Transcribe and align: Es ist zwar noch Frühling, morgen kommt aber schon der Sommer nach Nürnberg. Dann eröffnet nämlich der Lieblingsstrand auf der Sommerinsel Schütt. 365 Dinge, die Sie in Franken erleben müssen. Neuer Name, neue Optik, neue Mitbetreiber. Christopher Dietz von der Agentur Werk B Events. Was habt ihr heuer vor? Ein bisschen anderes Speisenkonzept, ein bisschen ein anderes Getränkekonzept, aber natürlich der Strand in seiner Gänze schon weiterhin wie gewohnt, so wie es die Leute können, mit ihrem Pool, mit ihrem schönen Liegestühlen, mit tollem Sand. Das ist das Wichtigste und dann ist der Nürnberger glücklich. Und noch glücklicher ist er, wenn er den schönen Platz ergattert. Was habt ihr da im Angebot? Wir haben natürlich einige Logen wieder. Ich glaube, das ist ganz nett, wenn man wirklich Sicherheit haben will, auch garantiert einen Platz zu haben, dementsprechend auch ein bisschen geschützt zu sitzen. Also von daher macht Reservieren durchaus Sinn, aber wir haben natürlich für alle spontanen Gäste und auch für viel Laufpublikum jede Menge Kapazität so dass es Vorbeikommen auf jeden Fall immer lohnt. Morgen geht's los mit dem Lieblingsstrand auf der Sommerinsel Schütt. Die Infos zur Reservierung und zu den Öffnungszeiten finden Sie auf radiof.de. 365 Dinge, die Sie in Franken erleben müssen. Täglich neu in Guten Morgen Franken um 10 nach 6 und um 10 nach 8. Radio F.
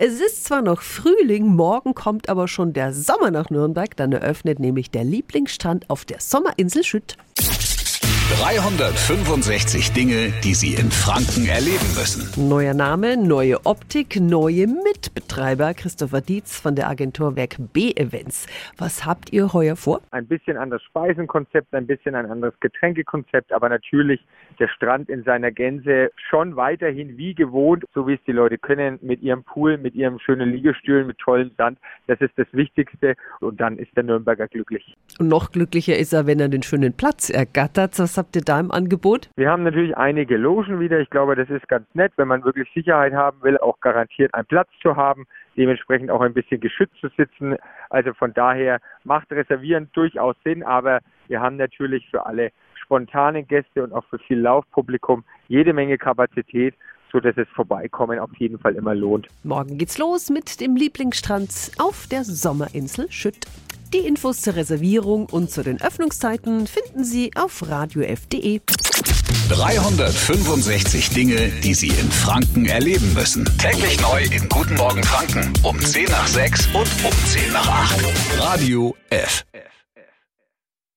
Es 0.00 0.20
ist 0.20 0.44
zwar 0.44 0.62
noch 0.62 0.80
Frühling, 0.80 1.56
morgen 1.56 1.92
kommt 1.92 2.28
aber 2.28 2.46
schon 2.46 2.72
der 2.72 2.94
Sommer 2.94 3.32
nach 3.32 3.50
Nürnberg. 3.50 3.96
Dann 3.96 4.12
eröffnet 4.12 4.60
nämlich 4.60 4.92
der 4.92 5.02
Lieblingsstrand 5.02 5.90
auf 5.90 6.04
der 6.04 6.20
Sommerinsel 6.20 6.84
Schütt. 6.84 7.16
365 8.36 9.92
Dinge, 9.92 10.34
die 10.44 10.52
Sie 10.52 10.74
in 10.74 10.90
Franken 10.90 11.48
erleben 11.48 11.88
müssen. 11.96 12.28
Neuer 12.48 12.74
Name, 12.74 13.16
neue 13.16 13.64
Optik, 13.64 14.20
neue 14.20 14.66
Mitbetreiber. 14.66 15.72
Christopher 15.72 16.20
Dietz 16.20 16.60
von 16.60 16.74
der 16.74 16.90
Agentur 16.90 17.36
Werk 17.36 17.56
B 17.72 17.92
Events. 17.92 18.46
Was 18.76 19.06
habt 19.06 19.32
ihr 19.32 19.54
heuer 19.54 19.76
vor? 19.76 20.02
Ein 20.10 20.26
bisschen 20.26 20.58
anderes 20.58 20.82
Speisenkonzept, 20.82 21.72
ein 21.72 21.86
bisschen 21.86 22.14
ein 22.14 22.26
anderes 22.26 22.52
Getränkekonzept, 22.60 23.50
aber 23.50 23.70
natürlich 23.70 24.20
der 24.58 24.68
Strand 24.68 25.08
in 25.08 25.22
seiner 25.22 25.50
Gänze 25.50 26.10
schon 26.28 26.56
weiterhin 26.56 27.16
wie 27.16 27.34
gewohnt, 27.34 27.84
so 27.94 28.06
wie 28.06 28.14
es 28.14 28.20
die 28.26 28.32
Leute 28.32 28.58
können, 28.58 28.98
mit 29.00 29.22
ihrem 29.22 29.42
Pool, 29.42 29.78
mit 29.78 29.94
ihrem 29.94 30.18
schönen 30.18 30.52
Liegestühlen, 30.52 31.06
mit 31.06 31.18
tollem 31.18 31.50
Sand. 31.56 31.78
Das 32.08 32.20
ist 32.20 32.32
das 32.36 32.46
Wichtigste 32.52 33.14
und 33.40 33.58
dann 33.60 33.78
ist 33.78 33.96
der 33.96 34.02
Nürnberger 34.02 34.48
glücklich. 34.48 34.96
Und 35.18 35.28
noch 35.28 35.50
glücklicher 35.52 35.96
ist 35.96 36.12
er, 36.12 36.26
wenn 36.26 36.40
er 36.40 36.48
den 36.48 36.62
schönen 36.62 36.92
Platz 36.92 37.30
ergattert. 37.30 37.94
Was 38.18 38.24
habt 38.24 38.34
ihr 38.34 38.42
da 38.42 38.58
im 38.58 38.72
Angebot? 38.72 39.30
Wir 39.36 39.48
haben 39.48 39.62
natürlich 39.62 39.96
einige 39.96 40.36
Logen 40.36 40.80
wieder. 40.80 40.98
Ich 40.98 41.08
glaube, 41.08 41.36
das 41.36 41.48
ist 41.50 41.68
ganz 41.68 41.86
nett, 41.94 42.12
wenn 42.16 42.26
man 42.26 42.42
wirklich 42.42 42.68
Sicherheit 42.74 43.12
haben 43.12 43.40
will, 43.42 43.56
auch 43.58 43.78
garantiert 43.78 44.34
einen 44.34 44.44
Platz 44.44 44.68
zu 44.82 44.96
haben, 44.96 45.24
dementsprechend 45.56 46.10
auch 46.10 46.20
ein 46.20 46.34
bisschen 46.34 46.60
geschützt 46.60 46.96
zu 47.00 47.10
sitzen. 47.16 47.54
Also 47.90 48.12
von 48.14 48.34
daher 48.34 48.80
macht 49.04 49.30
Reservieren 49.30 49.88
durchaus 49.92 50.34
Sinn, 50.42 50.64
aber 50.64 50.98
wir 51.28 51.40
haben 51.40 51.58
natürlich 51.58 52.08
für 52.10 52.26
alle 52.26 52.50
spontanen 52.74 53.46
Gäste 53.46 53.84
und 53.84 53.92
auch 53.92 54.04
für 54.06 54.18
viel 54.18 54.40
Laufpublikum 54.40 55.22
jede 55.46 55.72
Menge 55.72 55.96
Kapazität 55.96 56.74
so 57.10 57.20
dass 57.20 57.38
es 57.38 57.48
Vorbeikommen 57.54 58.18
auf 58.18 58.36
jeden 58.36 58.58
Fall 58.58 58.74
immer 58.74 58.94
lohnt. 58.94 59.28
Morgen 59.42 59.78
geht's 59.78 59.96
los 59.96 60.28
mit 60.28 60.60
dem 60.60 60.76
Lieblingsstrand 60.76 61.70
auf 61.78 62.06
der 62.06 62.22
Sommerinsel 62.22 63.10
Schütt. 63.10 63.46
Die 63.94 63.98
Infos 64.06 64.42
zur 64.42 64.54
Reservierung 64.54 65.26
und 65.26 65.50
zu 65.50 65.62
den 65.62 65.80
Öffnungszeiten 65.80 66.66
finden 66.66 67.04
Sie 67.04 67.30
auf 67.34 67.66
radiof.de. 67.66 68.60
365 69.48 71.08
Dinge, 71.10 71.48
die 71.64 71.72
Sie 71.72 71.88
in 71.88 72.10
Franken 72.10 72.66
erleben 72.66 73.14
müssen. 73.14 73.46
Täglich 73.56 73.98
neu 74.02 74.22
in 74.24 74.46
Guten 74.50 74.74
Morgen 74.74 75.02
Franken 75.02 75.54
um 75.62 75.80
10 75.80 76.04
nach 76.04 76.26
6 76.26 76.66
und 76.66 76.88
um 77.02 77.26
10 77.26 77.52
nach 77.52 77.66
8. 77.66 78.04
Radio 78.38 78.94
F. 79.08 79.46